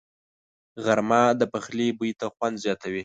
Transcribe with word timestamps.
غرمه 0.83 1.21
د 1.39 1.41
پخلي 1.53 1.87
بوی 1.97 2.11
ته 2.19 2.25
خوند 2.35 2.55
زیاتوي 2.63 2.99